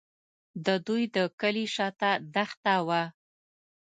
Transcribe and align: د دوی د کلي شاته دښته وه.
د 0.65 0.67
دوی 0.87 1.03
د 1.15 1.17
کلي 1.39 1.65
شاته 1.75 2.11
دښته 2.33 2.75
وه. 2.87 3.03